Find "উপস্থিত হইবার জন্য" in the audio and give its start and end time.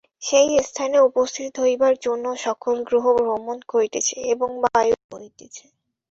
1.09-2.25